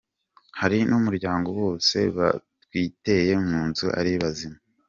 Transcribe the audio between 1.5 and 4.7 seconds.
wose batwikiye mu nzu ari bazima.”